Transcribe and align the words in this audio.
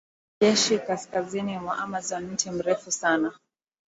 kijeshi 0.39 0.79
kaskazini 0.79 1.57
mwa 1.59 1.77
Amazon 1.77 2.23
Mti 2.25 2.51
Mrefu 2.51 2.91
Sana 2.91 3.31